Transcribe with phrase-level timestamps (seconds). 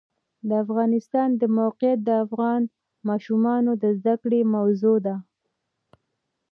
[0.47, 2.61] د افغانستان د موقعیت د افغان
[3.09, 5.15] ماشومانو د زده کړې موضوع ده.